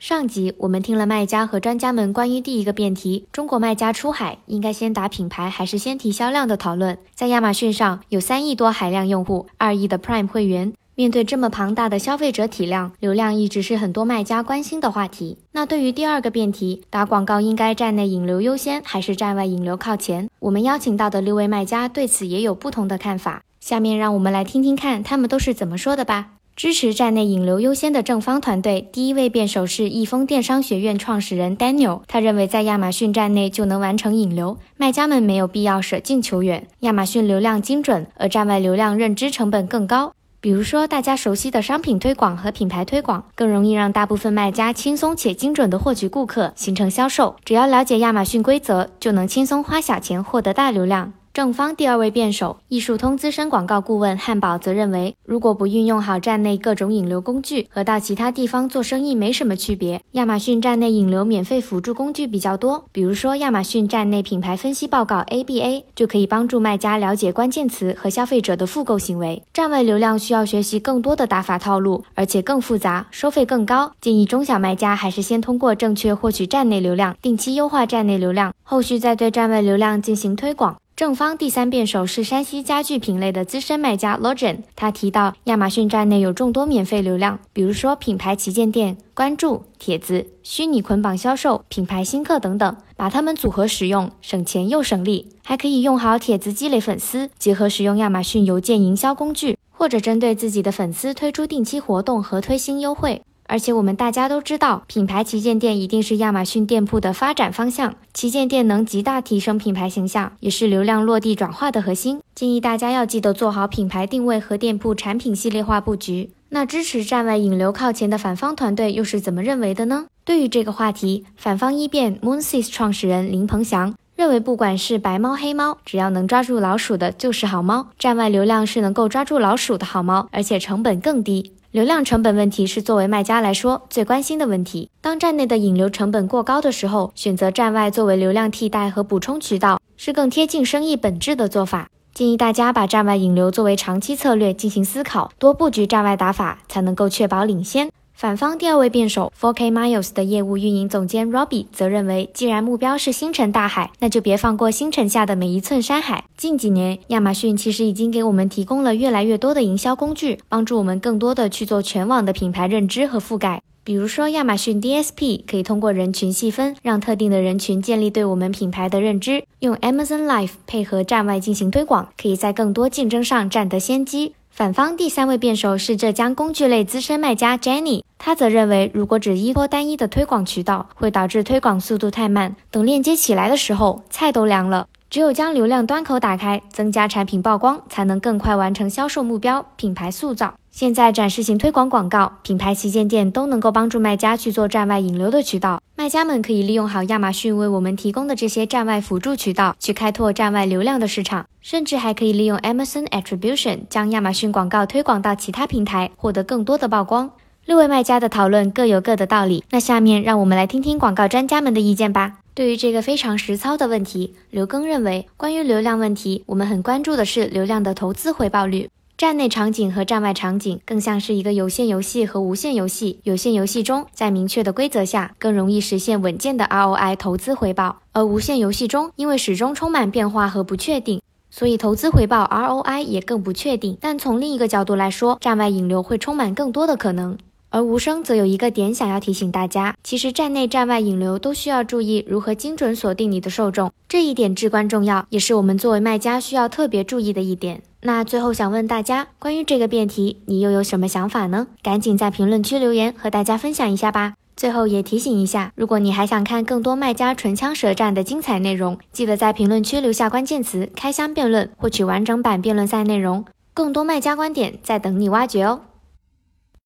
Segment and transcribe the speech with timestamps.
[0.00, 6.96] 上集我们听了卖家和专家们关于第一个辩题：中国卖家出海应该先打品牌还是先提销量的讨论。
[7.14, 10.72] 在亚马逊上有三亿多海量用户，二亿的 Prime 会员。
[10.94, 15.36] 面对这么庞大的消费者体量，流量一直是很多卖家关心的话题。
[15.52, 20.30] 那对于第二个辩题，打广告应该站内引流优先还是站外引流靠前？
[20.38, 23.42] 我们邀请到的六位卖家对此也有不同的看法。
[23.60, 26.30] 下面让我们来听听看他们都是怎么说的吧。
[26.60, 32.02] 支持站内引流优先的正方团队，第一位辩手是易丰电商学院创始人 Daniel。
[32.06, 36.66] 他认为，在亚马逊站内就能完成引流，卖家们没有必要舍近求远。
[36.80, 40.12] 亚马逊流量精准，而站外流量认知成本更高。
[40.42, 47.36] 比如说，大家熟悉的商品推广和品牌推广，更容易让大部分卖家轻松且精准地获取顾客，形成销售。
[47.42, 51.14] 只要了解亚马逊规则，就能轻松花小钱获得大流量。
[51.40, 60.02] 正方第二位辩手，艺术通资深广告顾问汉堡则认为，如果不运用好站内各种引流工具，和到其他地方做生意没什么区别。
[60.10, 69.42] 亚马逊站内引流免费辅助工具比较多，比如说亚马逊站内品牌分析报告 ABA 就可以帮助卖家了解关键词和消费者的复购行为。
[69.54, 73.90] 站外流量需要学习更多的打法套路，而且更复杂，收费更高。
[74.02, 80.76] 建议中小卖家还是先通过正确获取站内流量，定期优化站内流量，后续再对站外流量进行推广。
[81.00, 103.22] 正方第三辩手是山西家具品类的资深卖家 Logan，他提到亚马逊站内有众多免费流量，比如说品牌旗舰店、关注、帖子、虚拟捆绑销售、品牌新客等等，把它们组合使用，省钱又省力，还可以用好帖子积累粉丝，结合使用亚马逊邮件营销工具，或者针对自己的粉丝推出定期活动和推新优惠。
[103.50, 107.96] 而且我们大家都知道，品牌旗舰店一定是亚马逊店铺的发展方向。
[108.14, 112.20] 旗舰店能极大提升品牌形象，也是流量落地转化的核心。
[112.32, 116.30] 建议大家要记得做好品牌定位和店铺产品系列化布局。
[116.50, 120.06] 那支持站外引流靠前的反方团队又是怎么认为的呢？
[120.24, 127.88] 对于这个话题，反方一辩 Moonsys 创始人林鹏翔认为，不管是白猫黑猫，只要能抓住老鼠的，就是好猫。
[127.98, 131.52] 站外流量是能够抓住老鼠的好猫，而且成本更低。
[131.72, 134.90] 流量成本问题是作为卖家来说最关心的问题。
[135.00, 141.88] 当站内的引流成本过高的时候，选择站外作为流量替代和补充渠道，是更贴近生意本质的做法。
[142.12, 147.88] 建议大家把站外引流作为长期策略进行思考，多布局站外打法，才能够确保领先。
[148.20, 156.24] 反方第二位辩手，4K Miles 的业务运营总监 Robbie 则认为，既然目标是星辰大海，那就别放过星辰下的每一寸山海。
[156.36, 163.62] 近几年，亚马逊其实已经给我们提供了越来越多的营销工具，帮助我们更多的去做全网的品牌认知和覆盖。
[163.82, 174.34] 比如说，亚马逊 DSP 可以通过人群细分，让特定的人群建立对我们品牌的认知；用 Amazon Live 配合站外进行推广，可以在更多竞争上占得先机。
[174.60, 184.86] 反方第三位辩手是浙江工具类资深卖家 Jenny，他则认为，如果只依托单一的推广渠道，会导致推广速度太慢，等链接起来的时候，菜都凉了。
[185.10, 190.54] 只有将流量端口打开，增加产品曝光，才能更快完成销售目标、品牌塑造。
[190.70, 195.82] 现在展示型推广广告、品牌旗舰店都能够帮助卖家去做站外引流的渠道。
[195.96, 201.44] 卖家们可以利用好亚马逊为我们提供的这些站外辅助渠道，去开拓站外流量的市场。
[201.60, 207.32] 甚至还可以利用 Amazon Attribution 将亚马逊广告推广到其他平台，获得更多的曝光。
[207.66, 209.62] 六位卖家的讨论各有各的道理。
[209.70, 212.38] 那下面让我们来听听广告专家们的意见吧。
[212.52, 218.88] 对于这个非常实操的问题，刘庚认为，关于流量问题，我们很关注的是流量的投资回报率。
[219.16, 223.20] 站内场景和站外场景更像是一个有限游戏和无限游戏。
[223.22, 233.96] 有限游戏中，在明确的规则下，更容易实现稳健的 ROI 投资回报；而无限游戏中，因为始终充满变化和不确定，所以投资回报 ROI 也更不确定。
[234.00, 237.38] 但从另一个角度来说，站外引流会充满更多的可能。
[237.70, 247.82] 而无声则有一个点想要提醒大家，其实站内站外引流都需要注意如何精准锁定你的受众，这一点至关重要，也是我们作为卖家需要特别注意的一点。
[248.02, 251.68] 那最后想问大家，关于这个辩题，你又有什么想法呢？
[251.82, 254.34] 赶紧在评论区留言和大家分享一下吧。
[254.56, 265.80] 最后也提醒一下，如果你还想看更多卖家唇枪舌战的精彩内容，记得在评论区留下关键词“开箱辩论”，获取完整版辩论赛内容，更多卖家观点在等你挖掘哦。